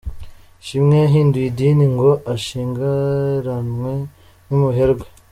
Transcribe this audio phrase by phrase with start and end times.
[0.61, 3.93] Ishimwe yahinduye idini ngo ashyingiranwe
[4.47, 5.05] n’umuherwe